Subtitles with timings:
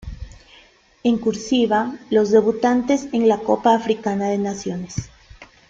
[1.03, 5.11] En "cursiva", los debutantes en la Copa Africana de Naciones.